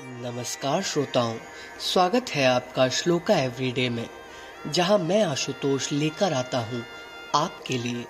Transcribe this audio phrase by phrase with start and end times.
[0.00, 1.36] नमस्कार श्रोताओं,
[1.80, 4.08] स्वागत है आपका श्लोका एवरीडे में,
[4.66, 6.82] जहाँ मैं आशुतोष लेकर आता हूँ
[7.34, 8.04] आपके लिए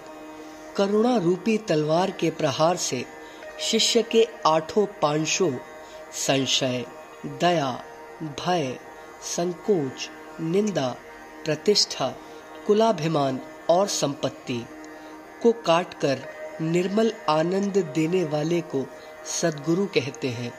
[0.77, 3.05] करुणा रूपी तलवार के प्रहार से
[3.61, 5.51] शिष्य के आठों पांशों
[6.27, 6.85] संशय,
[7.41, 7.71] दया,
[8.21, 8.77] भय,
[9.35, 10.09] संकोच,
[10.41, 10.95] निंदा
[11.47, 12.15] प्रतिष्ठा,
[12.67, 14.65] कुलाभिमान और संपत्ति
[15.43, 16.19] को काटकर
[16.61, 18.87] निर्मल आनंद देने वाले को
[19.25, 20.53] सदगुरु कहते हैं।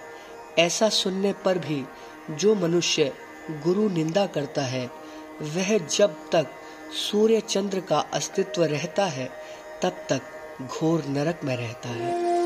[0.58, 1.84] ऐसा सुनने पर भी
[2.30, 3.12] जो मनुष्य
[3.50, 4.91] गुरु निंदा करता है,
[5.42, 6.47] वह जब तक
[7.11, 9.30] सूर्य चंद्र का अस्तित्व रहता है,
[9.83, 10.20] तब तक
[10.62, 12.38] घोर नरक में रहता है।